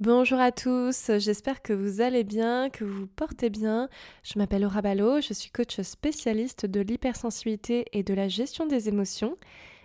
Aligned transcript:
Bonjour 0.00 0.38
à 0.38 0.52
tous, 0.52 1.10
j'espère 1.18 1.60
que 1.60 1.72
vous 1.72 2.00
allez 2.00 2.22
bien, 2.22 2.70
que 2.70 2.84
vous 2.84 3.00
vous 3.00 3.06
portez 3.08 3.50
bien. 3.50 3.88
Je 4.22 4.38
m'appelle 4.38 4.62
Laura 4.62 4.80
Ballot, 4.80 5.20
je 5.20 5.32
suis 5.32 5.50
coach 5.50 5.80
spécialiste 5.80 6.66
de 6.66 6.80
l'hypersensibilité 6.80 7.84
et 7.92 8.04
de 8.04 8.14
la 8.14 8.28
gestion 8.28 8.64
des 8.64 8.88
émotions. 8.88 9.36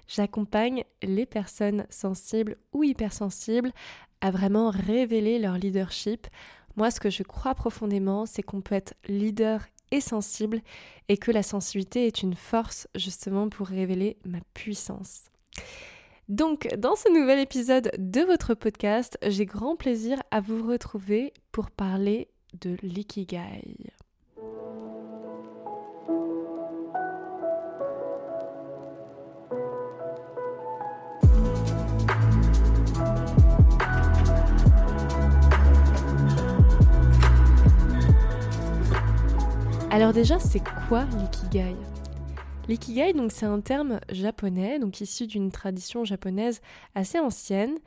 J'accompagne 0.08 0.84
les 1.02 1.26
personnes 1.26 1.88
sensibles 1.90 2.58
ou 2.74 2.84
hypersensibles 2.84 3.72
à 4.22 4.30
vraiment 4.30 4.70
révéler 4.70 5.40
leur 5.40 5.58
leadership. 5.58 6.28
Moi, 6.76 6.92
ce 6.92 7.00
que 7.00 7.10
je 7.10 7.24
crois 7.24 7.56
profondément, 7.56 8.28
c'est 8.28 8.44
qu'on 8.44 8.62
peut 8.62 8.76
être 8.76 8.94
leader 9.08 9.66
et 9.90 10.00
sensible 10.00 10.62
et 11.10 11.18
que 11.18 11.32
la 11.32 11.42
sensibilité 11.42 12.06
est 12.06 12.22
une 12.22 12.36
force 12.36 12.88
justement 12.94 13.50
pour 13.50 13.66
révéler 13.66 14.18
ma 14.26 14.42
puissance. 14.54 15.24
Donc, 16.34 16.68
dans 16.80 16.96
ce 16.96 17.14
nouvel 17.14 17.38
épisode 17.38 17.92
de 18.00 18.22
votre 18.22 18.56
podcast, 18.56 19.20
j'ai 19.22 19.46
grand 19.46 19.76
plaisir 19.76 20.20
à 20.32 20.42
vous 20.42 20.68
retrouver 20.68 21.32
pour 21.52 21.70
parler 21.70 22.28
de 22.60 22.76
l'ikigai. 22.82 23.62
Alors 39.92 40.14
déjà, 40.14 40.40
c'est 40.40 40.64
quoi 40.88 41.06
l'ikigai? 41.16 41.76
L'ikigai, 42.70 43.12
donc, 43.12 43.34
c'est 43.34 43.46
un 43.46 43.60
terme 43.60 44.00
japonais, 44.10 44.80
donc 44.80 45.02
issu 45.02 45.28
d'une 45.28 45.52
tradition 45.52 46.06
japonaise 46.06 46.62
assez 46.96 47.20
ancienne. 47.20 47.78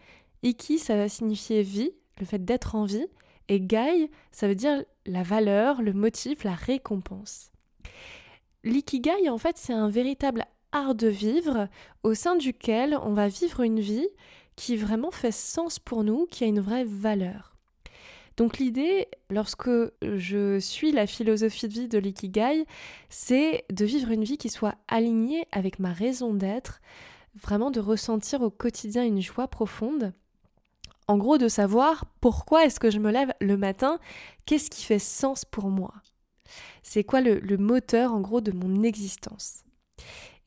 Iki, 0.42 0.78
ça 0.78 0.96
va 0.96 1.08
signifier 1.08 1.62
vie, 1.62 1.92
le 2.20 2.26
fait 2.26 2.44
d'être 2.44 2.74
en 2.74 2.84
vie, 2.84 3.06
et 3.48 3.58
gai, 3.58 4.10
ça 4.32 4.48
veut 4.48 4.54
dire 4.54 4.84
la 5.06 5.22
valeur, 5.22 5.80
le 5.80 5.94
motif, 5.94 6.44
la 6.44 6.54
récompense. 6.54 7.50
L'ikigai, 8.64 9.30
en 9.30 9.38
fait, 9.38 9.56
c'est 9.56 9.72
un 9.72 9.88
véritable 9.88 10.44
art 10.72 10.94
de 10.94 11.08
vivre 11.08 11.68
au 12.02 12.12
sein 12.12 12.36
duquel 12.36 12.98
on 13.02 13.14
va 13.14 13.28
vivre 13.28 13.62
une 13.62 13.80
vie 13.80 14.08
qui 14.56 14.76
vraiment 14.76 15.10
fait 15.10 15.32
sens 15.32 15.78
pour 15.78 16.04
nous, 16.04 16.26
qui 16.26 16.44
a 16.44 16.48
une 16.48 16.60
vraie 16.60 16.84
valeur. 16.84 17.55
Donc 18.36 18.58
l'idée, 18.58 19.08
lorsque 19.30 19.70
je 20.02 20.58
suis 20.58 20.92
la 20.92 21.06
philosophie 21.06 21.68
de 21.68 21.72
vie 21.72 21.88
de 21.88 21.98
l'ikigai, 21.98 22.66
c'est 23.08 23.64
de 23.70 23.84
vivre 23.84 24.10
une 24.10 24.24
vie 24.24 24.36
qui 24.36 24.50
soit 24.50 24.74
alignée 24.88 25.46
avec 25.52 25.78
ma 25.78 25.92
raison 25.92 26.34
d'être, 26.34 26.80
vraiment 27.34 27.70
de 27.70 27.80
ressentir 27.80 28.42
au 28.42 28.50
quotidien 28.50 29.04
une 29.04 29.22
joie 29.22 29.48
profonde. 29.48 30.12
En 31.08 31.16
gros, 31.16 31.38
de 31.38 31.48
savoir 31.48 32.04
pourquoi 32.20 32.64
est-ce 32.64 32.80
que 32.80 32.90
je 32.90 32.98
me 32.98 33.10
lève 33.10 33.32
le 33.40 33.56
matin, 33.56 33.98
qu'est-ce 34.44 34.70
qui 34.70 34.84
fait 34.84 34.98
sens 34.98 35.44
pour 35.44 35.70
moi. 35.70 35.94
C'est 36.82 37.04
quoi 37.04 37.20
le, 37.20 37.38
le 37.38 37.56
moteur, 37.56 38.12
en 38.12 38.20
gros, 38.20 38.40
de 38.40 38.52
mon 38.52 38.82
existence. 38.82 39.64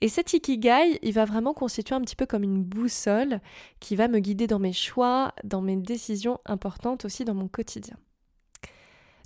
Et 0.02 0.08
cet 0.08 0.34
ikigai, 0.34 1.00
il 1.02 1.14
va 1.14 1.26
vraiment 1.26 1.54
constituer 1.54 1.94
un 1.94 2.02
petit 2.02 2.16
peu 2.16 2.26
comme 2.26 2.44
une 2.44 2.64
boussole 2.64 3.42
qui 3.80 3.96
va 3.96 4.08
me 4.08 4.20
guider 4.20 4.48
dans 4.48 4.60
mes 4.60 4.74
choix, 4.74 5.34
dans 5.44 5.62
mes 5.62 5.76
décisions 5.76 6.40
importantes 6.46 7.04
aussi 7.04 7.26
dans 7.26 7.34
mon 7.34 7.50
quotidien. 7.50 7.98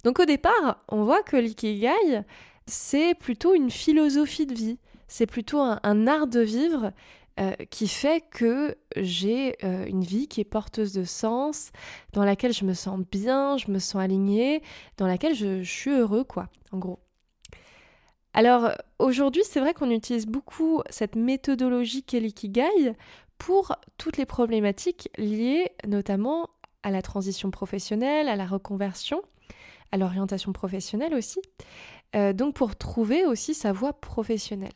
Donc 0.04 0.20
au 0.20 0.26
départ, 0.26 0.84
on 0.90 1.04
voit 1.04 1.22
que 1.22 1.38
l'ikigai, 1.38 2.24
c'est 2.66 3.14
plutôt 3.14 3.54
une 3.54 3.70
philosophie 3.70 4.48
de 4.48 4.56
vie, 4.56 4.80
c'est 5.08 5.28
plutôt 5.28 5.60
un, 5.60 6.08
art 6.08 6.28
de 6.28 6.40
vivre 6.40 6.92
euh, 7.40 7.54
qui 7.70 7.88
fait 7.88 8.24
que 8.32 8.76
j'ai 8.96 9.56
euh, 9.64 9.86
une 9.86 10.04
vie 10.04 10.28
qui 10.28 10.42
est 10.42 10.46
porteuse 10.46 10.92
de 10.92 11.04
sens, 11.04 11.72
dans 12.14 12.26
laquelle 12.26 12.54
je 12.54 12.66
me 12.66 12.74
sens 12.74 13.00
bien, 13.12 13.58
je 13.58 13.70
me 13.70 13.80
sens 13.80 14.02
alignée, 14.02 14.64
dans 14.98 15.08
laquelle 15.08 15.36
je, 15.36 15.62
je 15.62 15.72
suis 15.72 15.92
heureux, 15.92 16.24
quoi, 16.24 16.50
en 16.72 16.80
gros. 16.80 17.00
Alors 18.34 18.72
aujourd'hui, 18.98 19.44
c'est 19.46 19.60
vrai 19.60 19.74
qu'on 19.74 19.92
utilise 19.92 20.26
beaucoup 20.26 20.82
cette 20.90 21.16
méthodologie 21.16 22.04
qu'est 22.04 22.20
l'ikigai 22.20 22.96
pour 23.38 23.76
toutes 23.98 24.18
les 24.18 24.26
problématiques 24.26 25.10
liées 25.18 25.72
notamment 25.88 26.50
à 26.82 26.92
la 26.92 27.02
transition 27.02 27.52
professionnelle, 27.52 28.28
à 28.28 28.36
la 28.36 28.46
reconversion, 28.46 29.22
à 29.92 29.98
l'orientation 29.98 30.52
professionnelle 30.52 31.14
aussi, 31.14 31.40
euh, 32.16 32.34
donc 32.34 32.56
pour 32.56 32.76
trouver 32.76 33.26
aussi 33.26 33.54
sa 33.54 33.72
voie 33.72 33.94
professionnelle. 33.94 34.74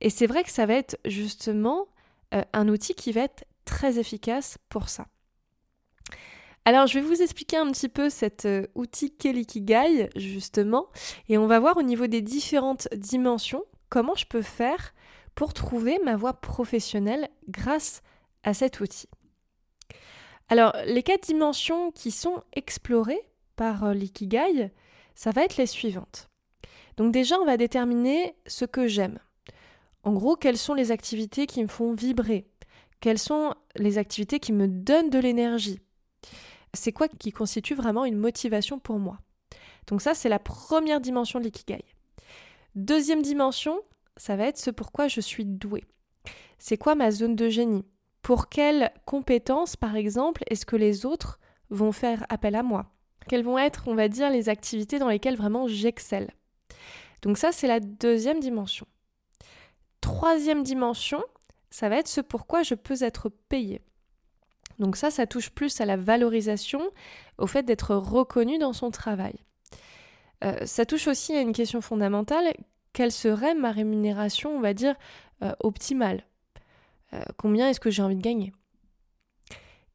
Et 0.00 0.10
c'est 0.10 0.26
vrai 0.26 0.42
que 0.42 0.50
ça 0.50 0.64
va 0.64 0.74
être 0.74 0.98
justement 1.04 1.88
euh, 2.34 2.42
un 2.52 2.68
outil 2.68 2.94
qui 2.94 3.12
va 3.12 3.22
être 3.22 3.44
très 3.64 3.98
efficace 3.98 4.58
pour 4.68 4.88
ça. 4.88 5.06
Alors, 6.68 6.86
je 6.86 6.98
vais 6.98 7.00
vous 7.00 7.22
expliquer 7.22 7.56
un 7.56 7.70
petit 7.70 7.88
peu 7.88 8.10
cet 8.10 8.44
euh, 8.44 8.66
outil 8.74 9.10
Kelikigai, 9.10 10.10
justement, 10.16 10.88
et 11.30 11.38
on 11.38 11.46
va 11.46 11.60
voir 11.60 11.78
au 11.78 11.82
niveau 11.82 12.08
des 12.08 12.20
différentes 12.20 12.88
dimensions 12.94 13.64
comment 13.88 14.14
je 14.14 14.26
peux 14.26 14.42
faire 14.42 14.92
pour 15.34 15.54
trouver 15.54 15.98
ma 16.04 16.14
voie 16.14 16.34
professionnelle 16.34 17.30
grâce 17.48 18.02
à 18.42 18.52
cet 18.52 18.80
outil. 18.80 19.08
Alors, 20.50 20.74
les 20.84 21.02
quatre 21.02 21.22
dimensions 21.22 21.90
qui 21.90 22.10
sont 22.10 22.42
explorées 22.52 23.22
par 23.56 23.84
euh, 23.84 23.94
l'ikigai, 23.94 24.70
ça 25.14 25.30
va 25.30 25.44
être 25.44 25.56
les 25.56 25.64
suivantes. 25.64 26.28
Donc 26.98 27.12
déjà, 27.12 27.40
on 27.40 27.46
va 27.46 27.56
déterminer 27.56 28.34
ce 28.46 28.66
que 28.66 28.86
j'aime. 28.86 29.20
En 30.02 30.12
gros, 30.12 30.36
quelles 30.36 30.58
sont 30.58 30.74
les 30.74 30.90
activités 30.90 31.46
qui 31.46 31.62
me 31.62 31.68
font 31.68 31.94
vibrer? 31.94 32.46
Quelles 33.00 33.18
sont 33.18 33.54
les 33.74 33.96
activités 33.96 34.38
qui 34.38 34.52
me 34.52 34.68
donnent 34.68 35.08
de 35.08 35.18
l'énergie? 35.18 35.80
C'est 36.74 36.92
quoi 36.92 37.08
qui 37.08 37.32
constitue 37.32 37.74
vraiment 37.74 38.04
une 38.04 38.18
motivation 38.18 38.78
pour 38.78 38.98
moi? 38.98 39.18
Donc 39.86 40.02
ça, 40.02 40.14
c'est 40.14 40.28
la 40.28 40.38
première 40.38 41.00
dimension 41.00 41.38
de 41.38 41.44
l'ikigai. 41.44 41.84
Deuxième 42.74 43.22
dimension, 43.22 43.80
ça 44.16 44.36
va 44.36 44.46
être 44.46 44.58
ce 44.58 44.70
pourquoi 44.70 45.08
je 45.08 45.20
suis 45.20 45.44
douée. 45.44 45.84
C'est 46.58 46.76
quoi 46.76 46.94
ma 46.94 47.10
zone 47.10 47.36
de 47.36 47.48
génie? 47.48 47.84
Pour 48.22 48.48
quelles 48.48 48.92
compétences, 49.06 49.76
par 49.76 49.96
exemple, 49.96 50.42
est-ce 50.48 50.66
que 50.66 50.76
les 50.76 51.06
autres 51.06 51.38
vont 51.70 51.92
faire 51.92 52.26
appel 52.28 52.54
à 52.54 52.62
moi? 52.62 52.86
Quelles 53.28 53.44
vont 53.44 53.58
être, 53.58 53.88
on 53.88 53.94
va 53.94 54.08
dire, 54.08 54.30
les 54.30 54.48
activités 54.48 54.98
dans 54.98 55.08
lesquelles 55.08 55.36
vraiment 55.36 55.68
j'excelle? 55.68 56.30
Donc 57.22 57.38
ça, 57.38 57.52
c'est 57.52 57.66
la 57.66 57.80
deuxième 57.80 58.40
dimension. 58.40 58.86
Troisième 60.00 60.62
dimension, 60.62 61.22
ça 61.70 61.88
va 61.88 61.96
être 61.96 62.08
ce 62.08 62.20
pourquoi 62.20 62.62
je 62.62 62.74
peux 62.74 63.02
être 63.02 63.28
payé. 63.48 63.80
Donc 64.78 64.96
ça, 64.96 65.10
ça 65.10 65.26
touche 65.26 65.50
plus 65.50 65.80
à 65.80 65.84
la 65.84 65.96
valorisation, 65.96 66.80
au 67.38 67.46
fait 67.46 67.62
d'être 67.62 67.94
reconnu 67.94 68.58
dans 68.58 68.72
son 68.72 68.90
travail. 68.90 69.34
Euh, 70.44 70.66
ça 70.66 70.86
touche 70.86 71.08
aussi 71.08 71.34
à 71.34 71.40
une 71.40 71.52
question 71.52 71.80
fondamentale, 71.80 72.52
quelle 72.92 73.12
serait 73.12 73.54
ma 73.54 73.72
rémunération, 73.72 74.56
on 74.56 74.60
va 74.60 74.74
dire, 74.74 74.94
euh, 75.42 75.52
optimale? 75.60 76.24
Euh, 77.12 77.22
Combien 77.36 77.68
est-ce 77.68 77.80
que 77.80 77.90
j'ai 77.90 78.02
envie 78.02 78.16
de 78.16 78.22
gagner? 78.22 78.52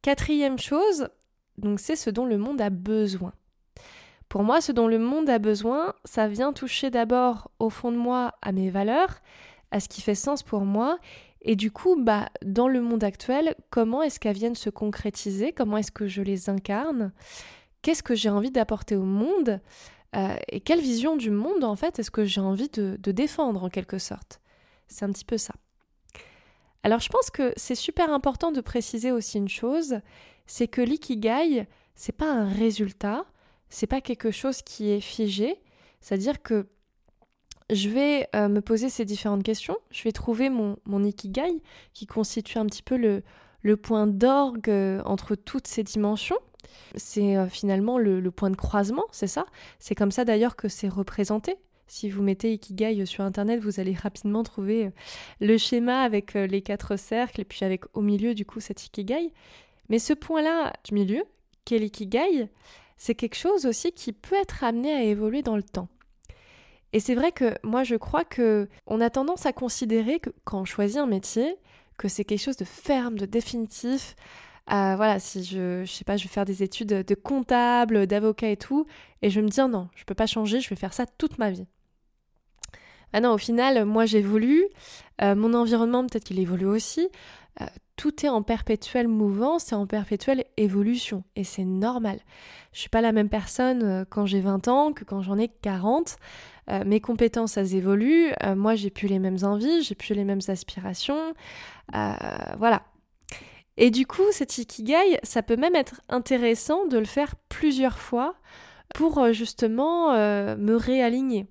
Quatrième 0.02 0.60
chose, 0.60 1.08
donc 1.58 1.80
c'est 1.80 1.96
ce 1.96 2.10
dont 2.10 2.26
le 2.26 2.38
monde 2.38 2.60
a 2.60 2.70
besoin. 2.70 3.34
Pour 4.28 4.44
moi, 4.44 4.62
ce 4.62 4.72
dont 4.72 4.88
le 4.88 5.00
monde 5.00 5.30
a 5.30 5.40
besoin, 5.40 5.94
ça 6.06 6.28
vient 6.28 6.54
toucher 6.54 6.90
d'abord 6.90 7.52
au 7.60 7.70
fond 7.70 7.92
de 7.92 7.98
moi 7.98 8.34
à 8.42 8.52
mes 8.52 8.70
valeurs, 8.70 9.22
à 9.72 9.80
ce 9.80 9.88
qui 9.88 10.02
fait 10.02 10.16
sens 10.16 10.44
pour 10.44 10.66
moi, 10.66 10.98
et 11.44 11.56
du 11.56 11.72
coup, 11.72 12.02
bah, 12.02 12.30
dans 12.46 12.70
le 12.70 12.82
monde 12.82 13.04
actuel, 13.04 13.56
comment 13.70 14.02
est-ce 14.02 14.20
qu'elles 14.20 14.38
viennent 14.38 14.56
se 14.56 14.70
concrétiser? 14.70 15.52
Comment 15.52 15.78
est-ce 15.78 15.92
que 15.92 16.08
je 16.08 16.22
les 16.22 16.50
incarne? 16.50 17.12
Qu'est-ce 17.82 18.02
que 18.02 18.16
j'ai 18.16 18.30
envie 18.30 18.52
d'apporter 18.52 18.96
au 18.96 19.04
monde? 19.04 19.60
Euh, 20.16 20.36
Et 20.48 20.62
quelle 20.62 20.80
vision 20.80 21.18
du 21.18 21.32
monde, 21.32 21.66
en 21.66 21.76
fait, 21.76 22.00
est-ce 22.00 22.12
que 22.12 22.24
j'ai 22.24 22.40
envie 22.40 22.70
de, 22.70 22.96
défendre, 23.12 23.66
en 23.66 23.70
quelque 23.70 23.98
sorte? 23.98 24.40
C'est 24.88 25.04
un 25.04 25.12
petit 25.12 25.26
peu 25.26 25.38
ça. 25.38 25.54
Alors, 26.84 27.00
je 27.00 27.10
pense 27.10 27.30
que 27.30 27.54
c'est 27.58 27.76
super 27.76 28.12
important 28.14 28.52
de 28.52 28.62
préciser 28.62 29.12
aussi 29.12 29.38
une 29.38 29.50
chose, 29.50 30.00
c'est 30.48 30.68
que 30.70 30.82
l'ikigai, 30.82 31.68
c'est 31.96 32.16
pas 32.16 32.32
un 32.32 32.48
résultat, 32.48 33.26
c'est 33.70 33.88
pas 33.88 34.02
quelque 34.02 34.32
chose 34.32 34.62
qui 34.62 34.92
est 34.92 35.02
figé, 35.02 35.62
c'est-à-dire 36.00 36.42
que 36.42 36.68
je 37.74 37.90
vais 37.90 38.28
euh, 38.36 38.48
me 38.48 38.62
poser 38.62 38.90
ces 38.90 39.06
différentes 39.06 39.44
questions, 39.44 39.78
je 39.92 40.04
vais 40.04 40.12
trouver 40.12 40.50
mon, 40.50 41.04
ikigai 41.04 41.62
qui 41.94 42.06
constitue 42.06 42.58
un 42.58 42.66
petit 42.66 42.84
peu 42.84 42.98
le, 42.98 43.24
le 43.62 43.78
point 43.78 44.08
d'orgue 44.08 44.70
euh, 44.70 45.02
entre 45.06 45.36
toutes 45.36 45.68
ces 45.68 45.84
dimensions. 45.84 46.38
C'est 46.96 47.36
euh, 47.36 47.48
finalement 47.48 47.98
le, 47.98 48.20
le, 48.20 48.32
point 48.32 48.50
de 48.50 48.56
croisement, 48.56 49.06
c'est 49.12 49.28
ça? 49.28 49.46
C'est 49.80 49.96
comme 49.96 50.12
ça 50.12 50.26
d'ailleurs 50.26 50.56
que 50.56 50.68
c'est 50.68 50.88
représenté. 50.88 51.58
Si 51.88 52.10
vous 52.10 52.24
mettez 52.24 52.54
Ikigai 52.54 53.06
sur 53.06 53.24
Internet, 53.24 53.60
vous 53.60 53.80
allez 53.80 53.94
rapidement 53.94 54.42
trouver 54.42 54.92
le 55.42 55.58
schéma 55.58 56.02
avec 56.02 56.34
les 56.34 56.62
quatre 56.62 56.96
cercles 56.96 57.42
et 57.42 57.46
puis 57.46 57.66
avec 57.66 57.84
au 57.94 58.02
milieu 58.02 58.34
du 58.34 58.46
coup 58.46 58.62
cet 58.62 58.86
Ikigai. 58.86 59.32
Mais 59.90 60.00
ce 60.00 60.14
point-là 60.14 60.74
du 60.86 60.96
milieu, 60.96 61.24
qu'est 61.66 61.78
l'Ikigai, 61.78 62.50
c'est 62.98 63.16
quelque 63.16 63.36
chose 63.36 63.66
aussi 63.66 63.92
qui 63.92 64.14
peut 64.14 64.38
être 64.42 64.64
amené 64.64 64.94
à 64.94 65.04
évoluer 65.04 65.44
dans 65.44 65.58
le 65.58 65.62
temps. 65.62 65.90
Et 66.94 67.00
c'est 67.00 67.16
vrai 67.16 67.32
que 67.32 67.56
moi 67.64 67.84
je 67.84 67.96
crois 67.96 68.24
que 68.24 68.70
on 68.88 69.02
a 69.02 69.10
tendance 69.10 69.46
à 69.46 69.54
considérer 69.54 70.20
que 70.20 70.30
quand 70.46 70.62
on 70.62 70.66
choisit 70.66 70.98
un 70.98 71.08
métier, 71.08 71.58
que 71.98 72.08
c'est 72.08 72.24
quelque 72.24 72.42
chose 72.42 72.58
de 72.58 72.66
ferme, 72.66 73.18
de 73.18 73.26
définitif, 73.26 74.16
voilà, 74.68 75.20
si 75.20 75.44
je, 75.44 75.84
je 75.86 75.92
sais 75.92 76.06
pas, 76.06 76.18
je 76.18 76.24
vais 76.24 76.30
faire 76.30 76.46
des 76.46 76.64
études 76.64 76.90
de 76.90 77.16
comptable, 77.16 78.08
d'avocat 78.08 78.50
et 78.50 78.58
tout, 78.58 78.86
et 79.22 79.30
je 79.30 79.40
vais 79.40 79.46
me 79.46 79.50
dire 79.50 79.68
non, 79.68 79.90
je 79.96 80.06
peux 80.06 80.16
pas 80.16 80.28
changer, 80.28 80.62
je 80.62 80.70
vais 80.70 80.76
faire 80.76 80.94
ça 80.94 81.06
toute 81.06 81.38
ma 81.40 81.52
vie. 81.52 81.66
Ah 83.14 83.22
non, 83.22 83.34
au 83.34 83.38
final, 83.38 83.86
moi 83.86 84.06
j'évolue, 84.08 84.66
euh, 85.22 85.36
mon 85.36 85.54
environnement 85.54 86.02
peut-être 86.06 86.24
qu'il 86.24 86.40
évolue 86.40 86.66
aussi. 86.66 87.10
Euh, 87.62 87.66
tout 87.96 88.26
est 88.26 88.30
en 88.30 88.42
perpétuelle 88.42 89.08
mouvance 89.08 89.72
et 89.72 89.76
en 89.76 89.86
perpétuelle 89.86 90.46
évolution. 90.58 91.24
Et 91.36 91.44
c'est 91.44 91.64
normal. 91.64 92.20
Je 92.72 92.80
suis 92.80 92.90
pas 92.90 93.02
la 93.02 93.12
même 93.12 93.30
personne 93.30 93.84
euh, 93.84 94.04
quand 94.10 94.26
j'ai 94.26 94.42
20 94.42 94.68
ans 94.68 94.94
que 94.94 95.04
quand 95.04 95.22
j'en 95.22 95.38
ai 95.38 95.48
40. 95.48 96.18
Mes 96.86 97.02
compétences, 97.02 97.58
elles 97.58 97.76
évoluent. 97.76 98.32
moi, 98.56 98.76
j'ai 98.76 98.90
plus 98.90 99.08
les 99.08 99.20
mêmes 99.20 99.40
envies, 99.44 99.82
j'ai 99.84 99.96
plus 99.96 100.14
les 100.14 100.24
mêmes 100.24 100.42
aspirations. 100.48 101.34
voilà. 101.92 102.84
Et 103.78 103.90
du 103.90 104.06
coup, 104.06 104.32
cet 104.32 104.58
ikigai, 104.58 105.20
ça 105.24 105.42
peut 105.42 105.58
même 105.58 105.76
être 105.76 106.02
intéressant 106.10 106.86
de 106.88 106.98
le 106.98 107.06
faire 107.06 107.36
plusieurs 107.50 107.98
fois 107.98 108.36
pour 108.94 109.34
justement 109.34 110.14
me 110.14 110.76
réaligner 110.76 111.48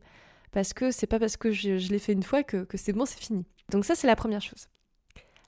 parce 0.52 0.74
que 0.74 0.90
c'est 0.90 1.06
pas 1.06 1.18
parce 1.18 1.36
que 1.36 1.50
je, 1.50 1.70
l'ai 1.90 1.98
fait 1.98 2.12
une 2.12 2.22
fois 2.22 2.42
que, 2.42 2.66
c'est 2.74 2.92
bon, 2.92 3.06
c'est 3.06 3.18
fini. 3.18 3.44
Donc 3.70 3.84
ça, 3.84 3.94
c'est 3.94 4.06
la 4.06 4.16
première 4.16 4.42
chose. 4.42 4.68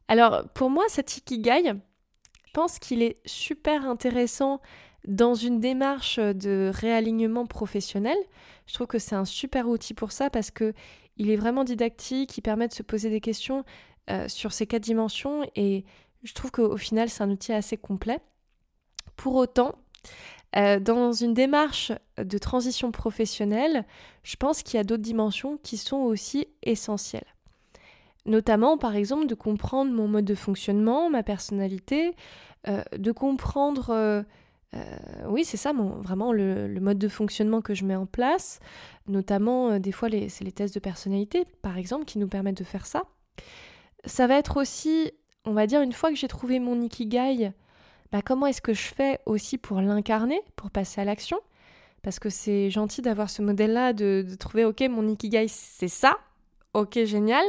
Alors, 0.09 0.49
pour 0.55 0.71
moi, 0.71 0.85
cet 0.89 1.19
ikigai, 1.19 1.63
je 1.65 2.53
pense 2.53 2.79
qu'il 2.79 3.03
est 3.03 3.21
super 3.27 3.87
intéressant 3.87 4.61
dans 5.07 5.35
une 5.35 5.61
démarche 5.61 6.19
de 6.19 6.71
réalignement 6.75 7.47
professionnel. 7.47 8.17
Je 8.67 8.75
trouve 8.75 8.87
que 8.87 8.99
c'est 8.99 9.15
un 9.15 9.25
super 9.25 9.69
outil 9.69 9.95
pour 9.95 10.13
ça 10.13 10.31
parce 10.31 10.51
que 10.51 10.73
il 11.17 11.31
est 11.31 11.37
vraiment 11.37 11.65
didactique, 11.65 12.37
il 12.37 12.43
permet 12.43 12.69
de 12.69 12.73
se 12.73 12.83
poser 12.83 13.11
des 13.11 13.21
questions 13.21 13.65
euh, 14.11 14.29
sur 14.29 14.53
ces 14.53 14.67
quatre 14.67 14.83
dimensions 14.83 15.49
et 15.55 15.85
je 16.23 16.33
trouve 16.33 16.51
qu'au 16.51 16.77
final, 16.77 17.09
c'est 17.09 17.23
un 17.23 17.31
outil 17.31 17.53
assez 17.53 17.77
complet. 17.77 18.19
Pour 19.17 19.35
autant, 19.37 19.75
euh, 20.57 20.81
dans 20.81 21.13
une 21.13 21.35
démarche 21.35 21.93
de 22.19 22.39
transition 22.39 22.91
professionnelle, 22.91 23.85
je 24.23 24.37
pense 24.37 24.63
qu'il 24.63 24.77
y 24.77 24.81
a 24.81 24.85
d'autres 24.85 25.03
dimensions 25.03 25.59
qui 25.63 25.77
sont 25.77 25.99
aussi 25.99 26.49
essentielles. 26.63 27.27
Notamment, 28.27 28.79
par 28.79 28.97
exemple, 28.97 29.27
de 29.27 29.35
comprendre 29.35 29.93
mon 29.93 30.09
mode 30.09 30.25
de 30.25 30.35
fonctionnement, 30.35 31.11
ma 31.11 31.23
personnalité, 31.23 32.15
euh, 32.69 32.83
de 32.97 33.13
comprendre, 33.13 34.25
oui, 35.27 35.45
c'est 35.45 35.57
ça, 35.57 35.73
vraiment 35.73 36.33
le, 36.33 36.81
mode 36.81 36.99
de 36.99 37.09
fonctionnement 37.09 37.61
que 37.61 37.75
je 37.75 37.85
mets 37.85 37.97
en 37.97 38.07
place. 38.07 38.61
Notamment, 39.07 39.79
des 39.79 39.93
fois, 39.93 40.09
c'est 40.29 40.45
les 40.45 40.53
tests 40.53 40.75
de 40.75 40.81
personnalité, 40.81 41.45
par 41.63 41.77
exemple, 41.79 42.05
qui 42.05 42.19
nous 42.19 42.29
permettent 42.29 42.59
de 42.59 42.65
faire 42.65 42.87
ça. 42.87 43.05
Ça 44.05 44.27
va 44.27 44.37
être 44.37 44.61
aussi, 44.61 45.13
on 45.45 45.53
va 45.53 45.67
dire, 45.67 45.81
une 45.81 45.93
fois 45.93 46.11
que 46.11 46.17
j'ai 46.17 46.29
trouvé 46.29 46.59
mon 46.59 46.81
ikigai, 46.81 47.53
bah, 48.15 48.23
comment 48.25 48.47
est-ce 48.47 48.63
que 48.63 48.75
je 48.75 48.95
fais 48.95 49.19
aussi 49.27 49.59
pour 49.59 49.81
l'incarner, 49.81 50.41
pour 50.55 50.71
passer 50.71 51.01
à 51.01 51.05
l'action? 51.05 51.39
Parce 52.03 52.19
que 52.19 52.29
c'est 52.29 52.71
gentil 52.71 53.03
d'avoir 53.03 53.29
ce 53.29 53.43
modèle-là, 53.43 53.93
de, 53.93 54.25
trouver, 54.39 54.65
ok, 54.65 54.83
mon 54.83 55.09
ikigai, 55.09 55.49
c'est 55.49 55.89
ça, 55.89 56.19
ok, 56.75 57.05
génial. 57.05 57.45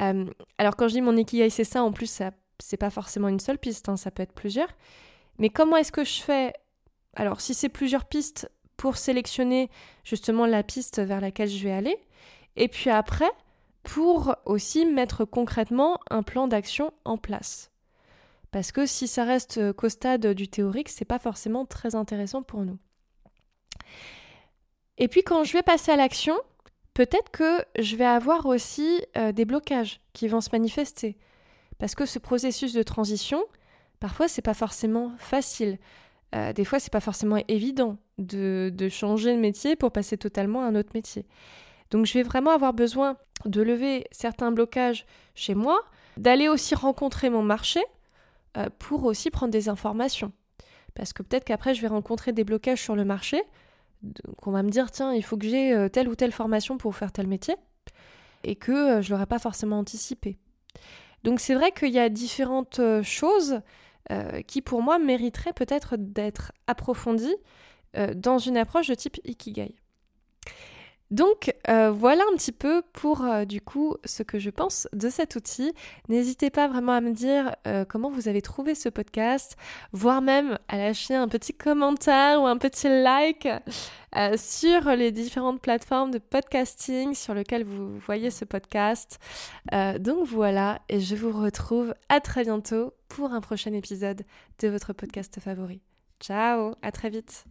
Euh, 0.00 0.26
alors 0.58 0.76
quand 0.76 0.88
je 0.88 0.94
dis 0.94 1.00
mon 1.00 1.16
ikigai, 1.16 1.48
c'est 1.48 1.64
ça, 1.64 1.82
en 1.82 1.92
plus, 1.92 2.10
ça, 2.10 2.32
c'est 2.58 2.76
pas 2.76 2.90
forcément 2.90 3.28
une 3.28 3.40
seule 3.40 3.58
piste, 3.58 3.88
hein, 3.88 3.96
ça 3.96 4.10
peut 4.10 4.22
être 4.22 4.34
plusieurs. 4.34 4.68
Mais 5.38 5.50
comment 5.50 5.76
est-ce 5.76 5.92
que 5.92 6.04
je 6.04 6.20
fais? 6.20 6.52
Alors 7.14 7.40
si 7.40 7.54
c'est 7.54 7.68
plusieurs 7.68 8.04
pistes 8.04 8.50
pour 8.76 8.96
sélectionner 8.96 9.70
justement 10.04 10.46
la 10.46 10.62
piste 10.62 11.00
vers 11.00 11.20
laquelle 11.20 11.48
je 11.48 11.64
vais 11.64 11.72
aller, 11.72 11.96
et 12.56 12.68
puis 12.68 12.90
après, 12.90 13.30
pour 13.82 14.34
aussi 14.44 14.84
mettre 14.84 15.24
concrètement 15.24 15.98
un 16.10 16.22
plan 16.22 16.48
d'action 16.48 16.92
en 17.04 17.16
place. 17.16 17.70
Parce 18.50 18.72
que 18.72 18.86
si 18.86 19.08
ça 19.08 19.24
reste 19.24 19.58
euh, 19.58 19.72
qu'au 19.72 19.88
stade 19.88 20.26
du 20.28 20.48
théorique, 20.48 20.88
c'est 20.88 21.04
pas 21.04 21.18
forcément 21.18 21.66
très 21.66 21.94
intéressant 21.94 22.42
pour 22.42 22.64
nous. 22.64 22.78
Et 24.96 25.08
puis 25.08 25.22
quand 25.22 25.44
je 25.44 25.52
vais 25.52 25.62
passer 25.62 25.92
à 25.92 25.96
l'action, 25.96 26.36
peut-être 26.94 27.30
que 27.30 27.64
je 27.78 27.96
vais 27.96 28.04
avoir 28.04 28.46
aussi 28.46 29.00
euh, 29.16 29.32
des 29.32 29.44
blocages 29.44 30.00
qui 30.12 30.28
vont 30.28 30.40
se 30.40 30.50
manifester. 30.50 31.16
Parce 31.78 31.94
que 31.94 32.06
ce 32.06 32.18
processus 32.18 32.72
de 32.72 32.82
transition, 32.82 33.44
parfois 34.00 34.28
c'est 34.28 34.42
pas 34.42 34.54
forcément 34.54 35.12
facile. 35.18 35.78
Euh, 36.34 36.52
des 36.52 36.64
fois 36.64 36.78
c'est 36.78 36.92
pas 36.92 37.00
forcément 37.00 37.42
évident 37.48 37.96
de, 38.18 38.88
changer 38.90 39.34
de 39.34 39.40
métier 39.40 39.76
pour 39.76 39.92
passer 39.92 40.18
totalement 40.18 40.62
à 40.62 40.66
un 40.66 40.74
autre 40.74 40.90
métier. 40.94 41.26
Donc 41.90 42.06
je 42.06 42.14
vais 42.14 42.22
vraiment 42.22 42.50
avoir 42.50 42.74
besoin 42.74 43.16
de 43.44 43.62
lever 43.62 44.04
certains 44.10 44.50
blocages 44.50 45.06
chez 45.34 45.54
moi, 45.54 45.80
d'aller 46.16 46.48
aussi 46.48 46.74
rencontrer 46.74 47.30
mon 47.30 47.42
marché, 47.42 47.80
euh, 48.56 48.68
pour 48.78 49.04
aussi 49.04 49.30
prendre 49.30 49.52
des 49.52 49.68
informations. 49.68 50.32
Parce 50.94 51.12
que 51.12 51.22
peut-être 51.22 51.44
qu'après, 51.44 51.74
je 51.74 51.82
vais 51.82 51.88
rencontrer 51.88 52.32
des 52.32 52.44
blocages 52.44 52.82
sur 52.82 52.96
le 52.96 53.04
marché, 53.04 53.42
qu'on 54.40 54.50
va 54.50 54.62
me 54.62 54.70
dire, 54.70 54.90
tiens, 54.90 55.12
il 55.12 55.22
faut 55.22 55.36
que 55.36 55.46
j'ai 55.46 55.74
euh, 55.74 55.88
telle 55.88 56.08
ou 56.08 56.14
telle 56.14 56.32
formation 56.32 56.78
pour 56.78 56.96
faire 56.96 57.12
tel 57.12 57.26
métier, 57.26 57.56
et 58.44 58.56
que 58.56 58.72
euh, 58.72 59.02
je 59.02 59.10
l'aurais 59.10 59.26
pas 59.26 59.38
forcément 59.38 59.78
anticipé. 59.78 60.38
Donc 61.24 61.40
c'est 61.40 61.54
vrai 61.54 61.72
qu'il 61.72 61.90
y 61.90 61.98
a 61.98 62.08
différentes 62.08 62.80
choses 63.02 63.60
qui, 64.46 64.62
pour 64.62 64.82
moi, 64.82 64.98
mériteraient 64.98 65.52
peut-être 65.52 65.96
d'être 65.96 66.52
approfondies 66.66 67.36
dans 68.14 68.38
une 68.38 68.56
approche 68.56 68.88
de 68.88 68.94
type 68.94 69.18
Ikigai. 69.24 69.74
Donc 71.10 71.54
euh, 71.68 71.90
voilà 71.90 72.22
un 72.30 72.36
petit 72.36 72.52
peu 72.52 72.82
pour 72.92 73.22
euh, 73.24 73.44
du 73.44 73.60
coup 73.60 73.96
ce 74.04 74.22
que 74.22 74.38
je 74.38 74.50
pense 74.50 74.88
de 74.92 75.08
cet 75.08 75.36
outil. 75.36 75.72
N'hésitez 76.08 76.50
pas 76.50 76.68
vraiment 76.68 76.92
à 76.92 77.00
me 77.00 77.12
dire 77.12 77.54
euh, 77.66 77.84
comment 77.86 78.10
vous 78.10 78.28
avez 78.28 78.42
trouvé 78.42 78.74
ce 78.74 78.88
podcast, 78.88 79.56
voire 79.92 80.20
même 80.20 80.58
à 80.68 80.76
lâcher 80.76 81.14
un 81.14 81.28
petit 81.28 81.54
commentaire 81.54 82.42
ou 82.42 82.46
un 82.46 82.58
petit 82.58 82.88
like 82.88 83.48
sur 84.36 84.90
les 84.96 85.12
différentes 85.12 85.60
plateformes 85.60 86.10
de 86.10 86.18
podcasting 86.18 87.14
sur 87.14 87.34
lesquelles 87.34 87.64
vous 87.64 87.98
voyez 87.98 88.30
ce 88.30 88.44
podcast. 88.44 89.18
donc 89.98 90.26
voilà, 90.26 90.80
et 90.88 91.00
je 91.00 91.14
vous 91.14 91.30
retrouve 91.30 91.94
à 92.08 92.20
très 92.20 92.42
bientôt 92.42 92.94
pour 93.08 93.32
un 93.32 93.40
prochain 93.40 93.72
épisode 93.72 94.22
de 94.60 94.68
votre 94.68 94.92
podcast 94.92 95.38
favori. 95.40 95.80
Ciao, 96.20 96.74
à 96.82 96.90
très 96.90 97.10
vite. 97.10 97.44